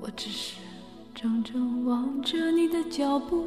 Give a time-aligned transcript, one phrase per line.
[0.00, 0.60] 我只是
[1.14, 3.46] 怔怔望着你的脚步，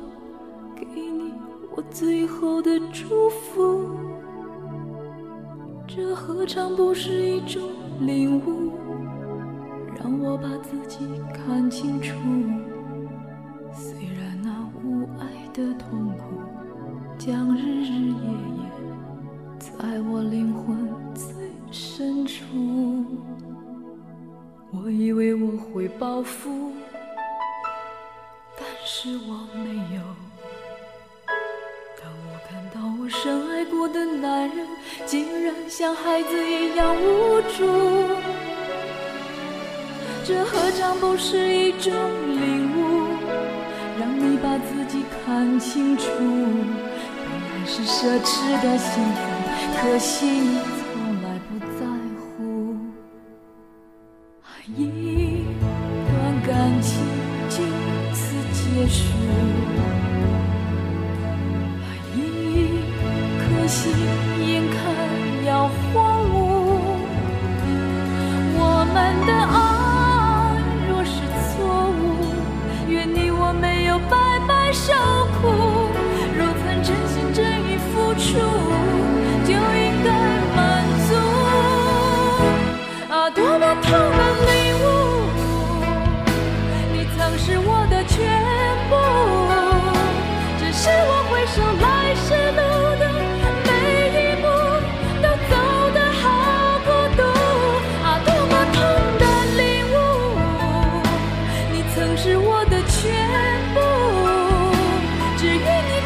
[0.76, 1.32] 给你
[1.76, 3.90] 我最后的祝福。
[5.88, 7.62] 这何尝不是一种
[8.02, 8.72] 领悟，
[9.96, 11.00] 让我把自己
[11.34, 12.14] 看清楚。
[40.30, 43.08] 这何尝不是一种领悟，
[44.00, 46.06] 让你把自己看清楚。
[46.06, 49.20] 本来是奢侈的幸福，
[49.82, 50.84] 可惜你从
[51.24, 51.82] 来不在
[52.20, 52.78] 乎。
[54.78, 54.86] 一
[56.06, 56.14] 段
[56.46, 57.02] 感情
[57.50, 57.56] 就
[58.14, 58.22] 此
[58.54, 59.02] 结束，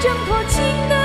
[0.04, 1.03] 挣脱情的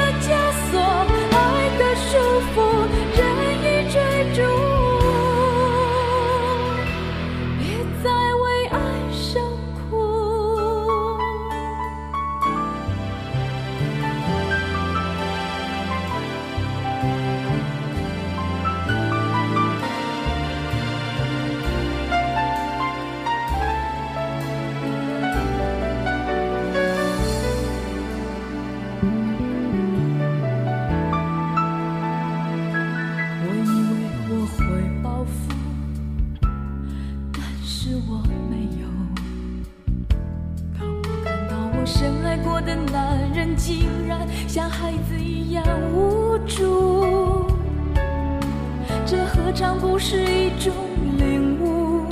[49.48, 50.74] 何尝不是一种
[51.16, 52.06] 领悟，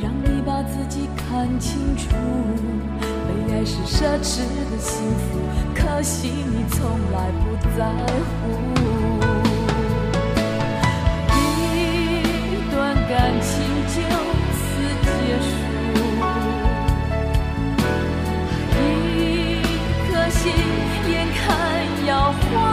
[0.00, 2.06] 让你把自己看清楚。
[3.02, 4.38] 被爱是奢侈
[4.70, 5.40] 的幸福，
[5.74, 7.84] 可惜你从来不在
[8.22, 8.30] 乎。
[11.34, 11.38] 一
[12.70, 13.50] 段感情
[13.88, 13.96] 就
[14.54, 14.62] 此
[15.02, 15.10] 结
[15.42, 15.50] 束，
[18.78, 18.80] 一
[20.06, 20.38] 颗心
[21.10, 22.69] 眼看要。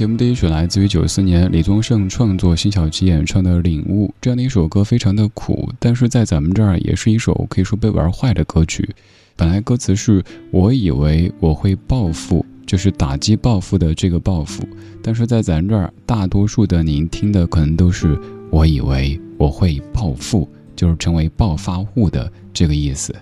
[0.00, 8.88] 节目第一曲来自于九四年李宗盛创作、辛晓琪演唱的《领悟》这样的一首歌，非常的苦，但是在咱们这儿也是一首可以说被玩坏的歌曲。
[9.36, 14.66] 本来歌词是我以为我会报复，就是打击报复的这个报复，
[15.02, 18.18] 但是在咱这儿，大多数的您听的可能都是
[18.48, 23.14] 我以为我会暴富，就是成为暴发户的这个意思，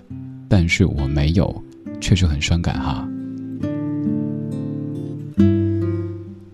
[0.47, 1.61] 但是我没有，
[1.99, 3.05] 确实很伤感哈。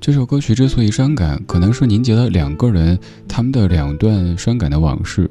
[0.06, 5.28] 这首歌曲之所以伤感，可能是凝结了两个人他们的两段伤感的往事。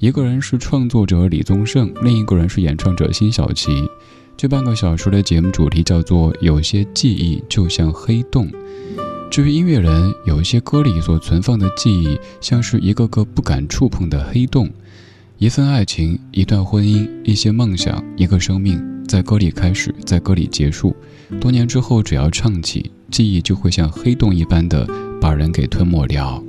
[0.00, 3.88] 一个人是创作者李宗盛，另一个人是演唱者辛晓琪。
[4.36, 8.46] 这半个小时的节目主题叫做“有些记忆就像黑洞”。
[9.32, 14.68] 至于音乐人，有一些歌里所存放的记忆，像是一个个不敢触碰的黑洞。
[15.38, 18.78] 一份爱情，一段婚姻，一些梦想，一个生命，
[19.08, 20.94] 在歌里开始，在歌里结束。
[21.40, 22.90] 多年之后，只要唱起。
[23.10, 24.86] 记忆就会像黑洞一般的
[25.20, 26.42] 把人给吞没掉。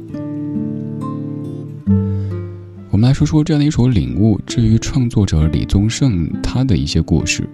[2.92, 4.38] 我们来说说这样的一首《领悟》。
[4.46, 7.48] 至于创作者李宗盛，他的一些故事。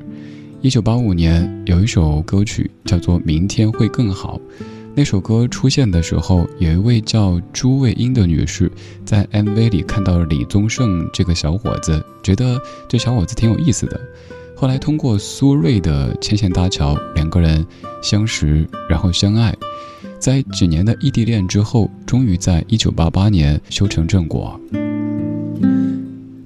[0.61, 4.37] 一九八五年有一首歌曲叫做《明天会更好》，
[4.95, 8.71] 那首歌出现的时候，有一位叫朱卫英的女士
[9.05, 14.01] 在 MV 里看到了李宗盛这个小伙子，觉得这小伙子挺有意思的。
[14.57, 17.65] 后来通过苏芮的牵线搭桥，两个人
[18.01, 19.53] 相识，然后相爱，
[20.17, 24.57] 在几年的异地恋之后，终于在一九八八年修成正果。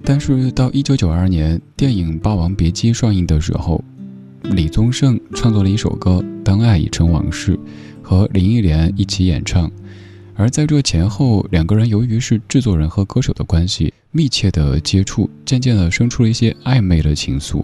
[0.04, 3.84] 但是到一九九二年，电影《霸王别姬》上映的时候，
[4.42, 6.14] 李宗盛创作了一首歌
[6.44, 7.56] 《当爱已成往事》，
[8.02, 9.70] 和林忆莲一起演唱。
[10.34, 17.64] 而在这前后，两个人由于是制作人和歌手的关系，密切的接触，渐渐的生出了一些暧昧的情愫。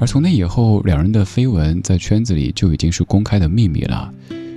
[0.00, 4.12] 而从那以后，两人的绯闻在圈子里就已经是公开的秘密了。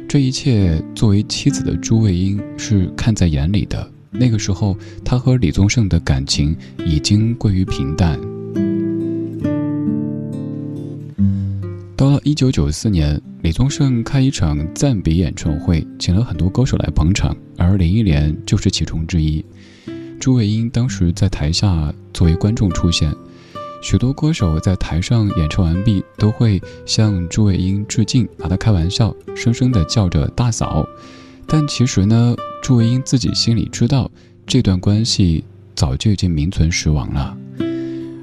[0.08, 3.92] 这一切，作为妻子的朱卫英是看在眼里的。
[4.12, 6.56] 那个时候，她和李宗盛的感情
[6.86, 8.18] 已经归于平淡。
[11.98, 19.44] 到了一九九四年，李宗盛开一场暂别演唱会，请了很多歌手来捧场，而林忆莲就是其中之一。
[20.20, 23.14] 朱卫英当时在台下作为观众出现。
[23.86, 30.84] 许多歌手在台上演唱完毕，都会向朱卫英致敬，拿他开玩笑，声声的叫着“大嫂”。
[31.46, 34.10] 但其实呢，朱卫英自己心里知道，
[34.48, 35.44] 这段关系
[35.76, 37.38] 早就已经名存实亡了。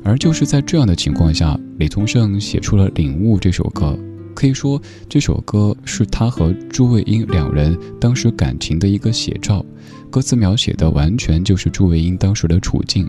[0.03, 3.97] 而就是在这样的情况下，李宗盛写出了《领悟》这首歌。
[4.35, 9.65] 可以说，这首歌是他和朱卫英两人当时感情的一个写照。
[10.11, 13.09] 歌词描写的完全就是朱卫英当时的处境：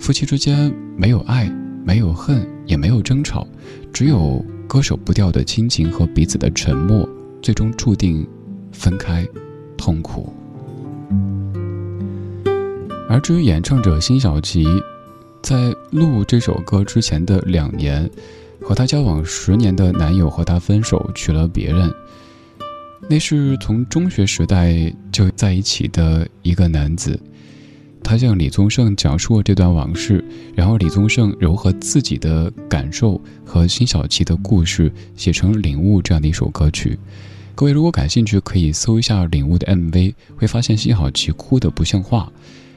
[0.00, 1.54] 夫妻之间没有爱。
[1.84, 3.46] 没有恨，也没有争吵，
[3.92, 7.06] 只有割舍不掉的亲情和彼此的沉默，
[7.42, 8.26] 最终注定
[8.72, 9.26] 分开，
[9.76, 10.32] 痛苦。
[13.06, 14.66] 而至于演唱者辛晓琪，
[15.42, 18.10] 在录这首歌之前的两年，
[18.62, 21.92] 和她交往十年的男友和她分手，娶了别人。
[23.10, 27.20] 那是从中学时代就在一起的一个男子。
[28.04, 30.22] 他向李宗盛讲述了这段往事，
[30.54, 36.98] 然后李宗盛糅合自己的感受和辛晓琪的故事，写成《领悟》这样的一首歌曲。
[37.54, 42.30] 各位如果感兴趣，可以搜一下《领悟》的 MV，会发现辛晓琪哭得不像话。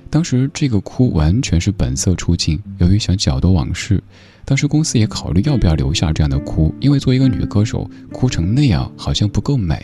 [0.10, 4.02] 当时这个哭完全是本色出镜，由于想搅动往事，
[4.46, 9.84] 当时公司也考虑要不要留下这样的哭，因为作为一个女歌手，哭成那样好像不够美。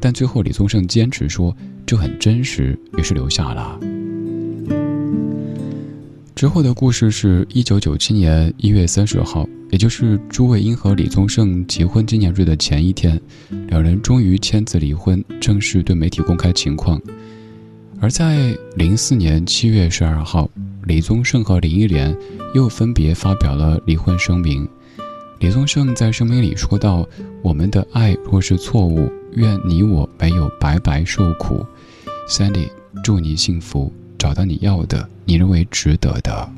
[0.00, 3.78] 但最后李宗盛坚持说这很真实，于是留下了。
[6.40, 13.20] 之后的故事是一九九七年一月三十号，也就是朱卫英和李宗盛结婚纪念日的前一天，
[13.68, 16.98] 两人终于签字离婚，正式对媒体公开情况。
[18.00, 20.48] 而在零四年七月十二号，
[20.84, 22.16] 李宗盛和林忆莲
[22.54, 24.66] 又分别发表了离婚声明。
[25.40, 27.06] 李宗盛在声明里说道
[27.44, 31.62] ：“我们的爱若是错误，愿你我没有白白受苦。
[32.26, 32.70] ”Sandy，
[33.04, 33.92] 祝你幸福。
[34.18, 36.52] 找到你要的，你认为值得的。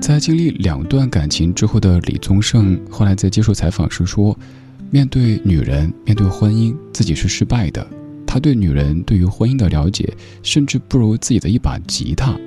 [0.00, 4.38] 在经历两段感情之后的李宗盛，后来在接受采访时说
[4.92, 7.84] ：“面对女人，面对婚姻，自己是失败的。
[8.24, 10.08] 他对女人、对于婚姻的了解，
[10.44, 12.38] 甚至不如自己的一把吉他。”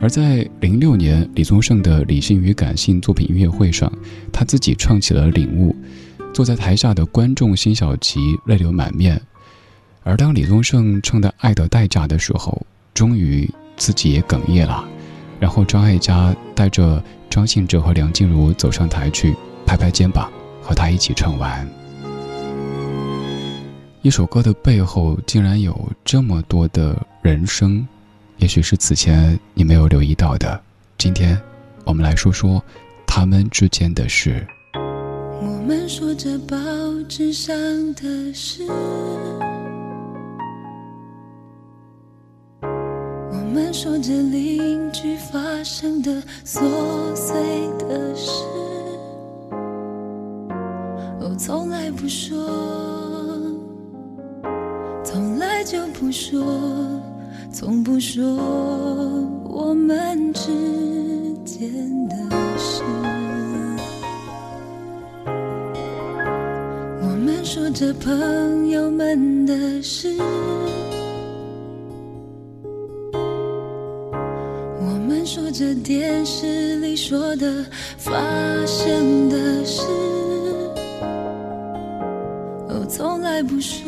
[0.00, 3.92] 而在零六年，李宗盛的理性与感性作品音乐会上，
[4.32, 5.76] 他自己唱起了《领悟》，
[6.32, 9.20] 坐在台下的观众辛晓琪泪流满面。
[10.02, 14.82] 而当李宗盛唱的《爱的代价》的时候，终于自己也哽咽了。
[15.38, 19.36] 然后张艾嘉带着张信哲和梁静茹走上台去，
[19.66, 21.68] 拍拍肩膀，和他一起唱完。
[24.00, 27.86] 一首歌的背后竟然有这么多的人生，
[28.38, 30.58] 也许是此前你没有留意到的。
[30.96, 31.38] 今天，
[31.84, 32.64] 我们来说说
[33.06, 34.46] 他们之间的事。
[35.42, 36.56] 我们说着报
[37.10, 37.54] 纸上
[37.92, 38.62] 的事，
[43.86, 46.10] 说着邻居发生的
[46.44, 46.58] 琐
[47.14, 47.36] 碎
[47.78, 48.42] 的事，
[51.20, 52.36] 我从来不说。
[55.04, 56.44] 从来就不说，
[57.52, 58.24] 从不说
[59.44, 60.42] 我们之
[61.44, 61.70] 间
[62.08, 62.16] 的
[62.58, 62.82] 事。
[67.02, 70.12] 我们说着朋友们的事，
[75.56, 77.64] 着电视里说的
[77.96, 78.12] 发
[78.66, 79.80] 生的事，
[82.68, 83.82] 哦从来不说。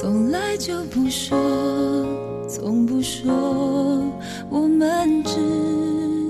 [0.00, 1.36] 从来就不说，
[2.48, 3.30] 从不说
[4.48, 5.34] 我们之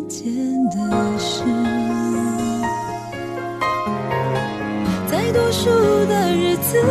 [0.08, 0.34] 间
[0.70, 1.44] 的事。
[5.06, 5.70] 在多数
[6.06, 6.82] 的日子，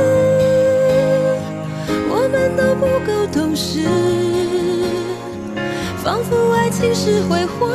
[2.07, 3.79] 我们都不够懂事，
[6.77, 7.69] 情是会花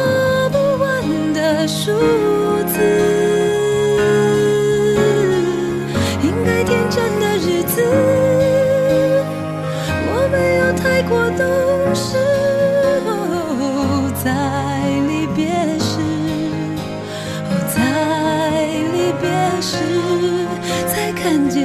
[0.50, 1.90] 不完的数
[2.68, 2.78] 字。
[6.22, 7.82] 应该天真的日子。
[10.12, 11.42] 我没有太过懂
[11.94, 12.18] 事，
[14.22, 14.28] 在
[15.08, 15.96] 离别时，
[17.74, 17.78] 在
[18.92, 19.24] 离别
[19.62, 19.78] 时，
[20.88, 21.59] 才看见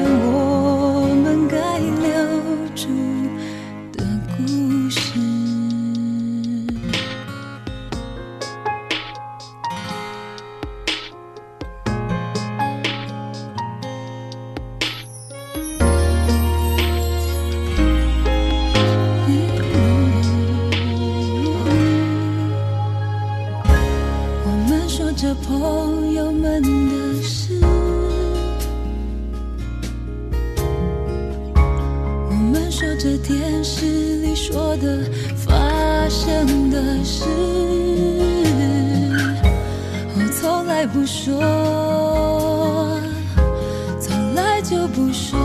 [44.96, 45.38] 不说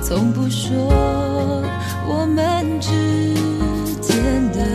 [0.00, 0.70] 从不说
[2.06, 2.88] 我们之
[4.00, 4.73] 间的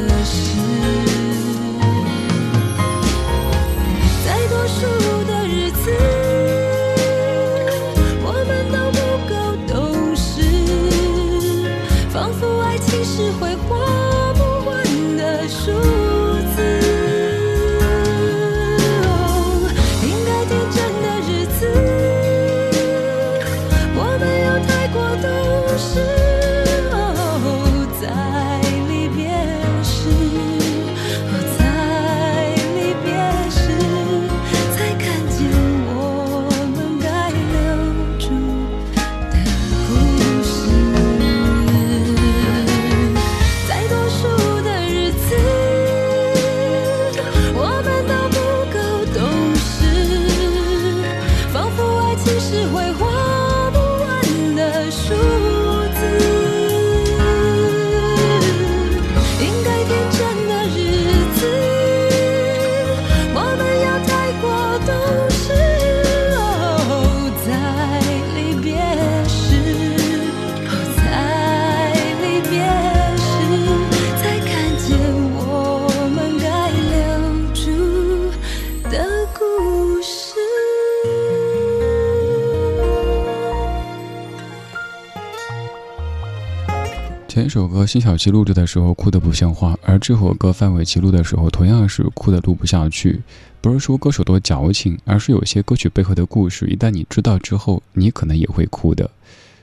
[87.30, 93.22] 前一首歌辛晓琪录制的时候哭得不像话，而这首歌范玮琪录的时候同样是哭得录不下去。
[93.62, 99.08] 不是说歌手多矫情，而是有些歌曲背后的故事，一旦你知道之后，你可能也会哭的。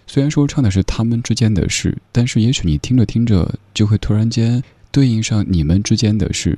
[0.06, 6.56] 虽然说唱的是他们之间的事，但是也许你听着听着就会突然间对应上你们之间的事。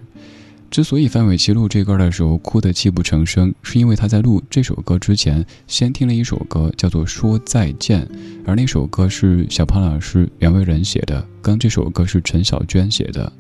[0.71, 8.03] 之所以范玮琪录这歌的时候哭得泣不成声，是因为他在录这首歌之前先听了一首歌，叫做《说再见》，
[8.45, 13.33] 而那首歌是小胖老师袁惟仁写的，刚这首歌是陈小娟写的。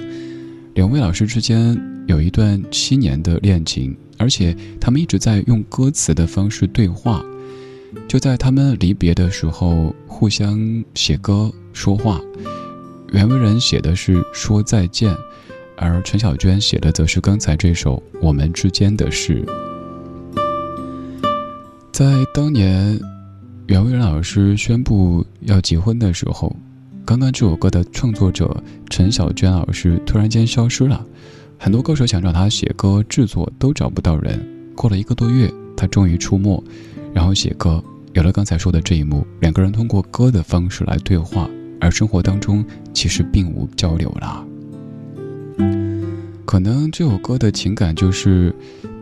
[0.75, 7.23] 两位老师之间有一段七年的恋情，而且他们一直在用歌词的方式对话。
[8.06, 12.20] 就在他们离别的时候，互相写歌说话。
[13.12, 15.12] 袁惟仁写的是《说再见》。
[15.80, 19.44] 而陈小娟写的则是刚才这首《我们之间的事》。
[21.92, 22.04] 在
[22.35, 22.99] 当年，
[23.66, 26.54] 袁惟仁老师宣布要结婚的时候，
[27.04, 31.04] 刚刚这首歌的创作者陈小娟老师突然间消失了，
[31.58, 34.44] 很多歌手想找他写歌制作都找不到人。
[34.75, 36.62] 过了一个多月，他终于出没，
[37.12, 37.82] 然后写歌，
[38.12, 41.49] 有了刚才说的这一幕，两个人通过歌的方式来对话，
[41.80, 44.44] 而生活当中其实并无交流了。
[46.49, 48.55] 可能这首歌的情感就是，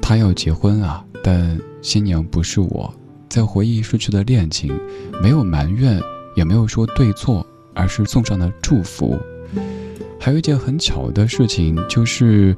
[0.02, 2.92] 他要结婚啊，但新娘不是我。
[3.28, 4.76] 在回忆失去的恋情，
[5.22, 6.02] 没有埋怨，
[6.34, 9.16] 也没有说对错，而是送上了祝福。
[10.18, 12.52] 还有一件很巧的事情，就是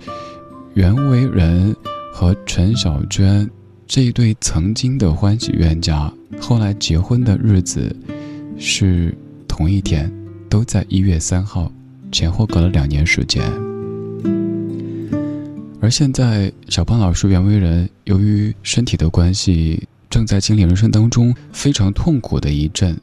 [0.72, 1.76] 袁惟仁
[2.10, 3.46] 和陈小娟
[3.86, 7.94] 这一对曾经的欢喜冤家，后来结婚的日子
[8.56, 9.14] 是
[9.46, 10.10] 同一天，
[10.48, 11.70] 都在一月三号，
[12.10, 13.67] 前后隔了两年时间。
[15.88, 19.82] 而现在，小胖老师袁惟仁由于身体的关系。
[20.10, 22.94] 正在经历人生当中非常痛苦的一阵，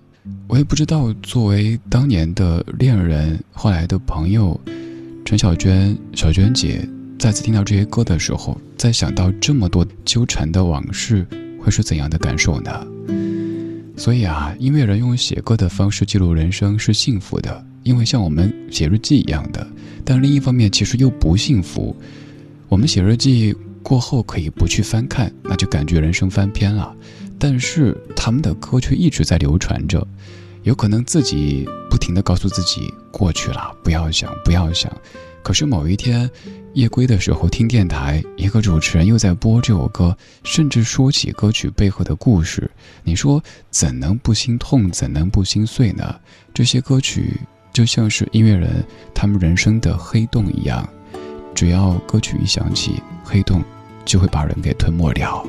[0.47, 4.59] 我也不知道作为当年的恋人，后来的朋友，
[5.25, 6.87] 陈小娟、小娟姐
[7.17, 11.25] 再次听到这些歌的时候，再想到这么多纠缠的往事，
[11.59, 12.71] 会是怎样的感受呢？
[13.97, 19.65] 所以啊，音乐人用写歌的方式记录人生是幸福的，因为像我们写日记一样的。
[20.03, 21.95] 但另一方面，其实又不幸福。
[22.67, 23.55] 我们写日记。
[23.87, 26.91] 过后可以不去翻看，那就感觉人生翻篇了。
[27.37, 30.03] 但是他们的歌却一直在流传着，
[30.63, 34.91] 有可能自己不停的告诉自己过去了，不要想，不要想。
[35.43, 36.27] 可是某一天
[36.73, 42.71] 夜归的时候听电台，一个主持人又在播这首歌，甚至说起歌曲背后的故事，
[43.03, 46.19] 你说怎能不心痛，怎能不心碎呢？
[46.55, 47.39] 这些歌曲
[47.71, 50.89] 就像是音乐人他们人生的黑洞一样，
[51.55, 53.63] 只要歌曲一响起，黑洞。
[54.05, 55.43] 就会把人给吞没掉。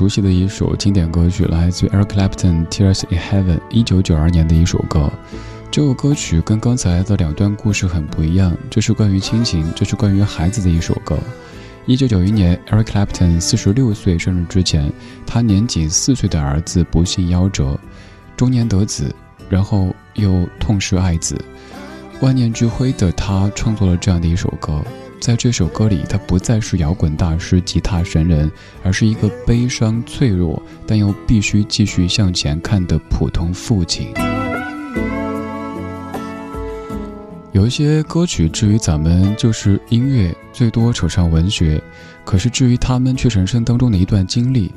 [0.00, 5.12] 熟悉的一首经典歌曲，来自于 Eric Clapton《Tears in Heaven》，一九九二年的一首歌。
[5.70, 11.18] 这首歌曲跟刚才的两段故事很不一样，这是关于亲情，这是关于孩子的一首歌。
[11.84, 14.90] 一九九一年，Eric Clapton 四十六岁生日之前，
[15.26, 17.78] 他年仅四岁的儿子不幸夭折，
[18.38, 19.14] 中年得子，
[19.50, 21.38] 然后又痛失爱子，
[22.22, 24.82] 万念俱灰的他创作了这样的一首歌。
[25.20, 28.50] 在这首歌里，他不再是摇滚大师、吉他神人，
[28.82, 34.08] 而是一个悲伤、脆弱，但又必须继续向前看的普通父亲。
[37.52, 41.78] 有一些歌曲，至于咱们就是音乐，最多扯上文学；
[42.24, 44.72] 可是至于他们，却人生当中的一段经历，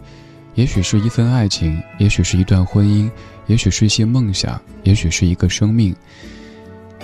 [0.56, 3.10] 也许是一份爱情，也许是一段婚姻，
[3.47, 5.95] 也许是一些梦想，也许是一个生命，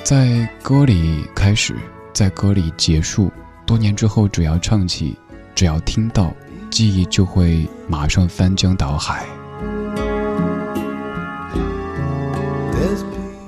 [0.04, 1.74] 在歌里开始。
[2.20, 3.32] 在歌里结束，
[3.66, 5.16] 多年之后，只要唱起，
[5.56, 6.36] 只要听到，
[6.70, 9.26] 记忆就会马上翻江倒海。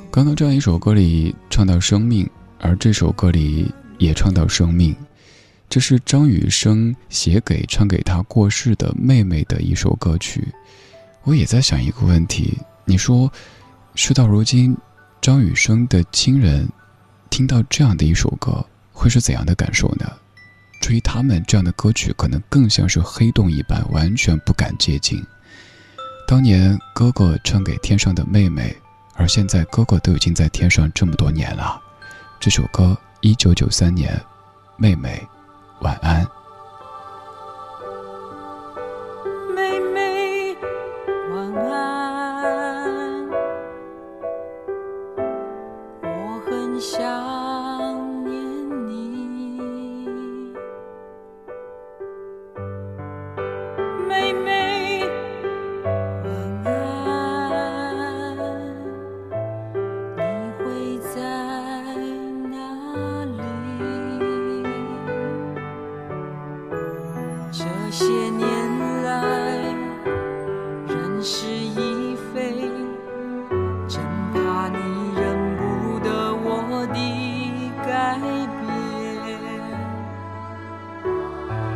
[0.09, 2.25] 刚刚这样一首歌里唱到生命，
[2.61, 4.95] 而这首歌里也唱到生命，
[5.67, 10.47] 这是张雨生写给唱给他过世的妹妹的一首歌曲。
[11.23, 13.29] 我也在想一个问题：你说，
[13.95, 14.73] 事到如今，
[15.19, 16.65] 张雨生的亲人
[17.31, 20.05] 听到这样的一首歌，会是怎样的感受呢？
[20.81, 25.25] 至于他们，这样的歌曲可能更像是黑洞一般，完全不敢接近。
[26.27, 28.75] 当年哥哥唱给天上的妹妹，
[29.15, 31.81] 而现在哥哥都已经在天上这么多年了。
[32.39, 34.21] 这首歌，一九九三年，
[34.77, 35.25] 妹妹，
[35.79, 36.27] 晚安。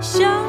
[0.06, 0.45] 是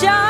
[0.00, 0.29] show.